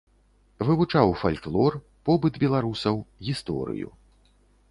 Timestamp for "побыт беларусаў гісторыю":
2.09-3.93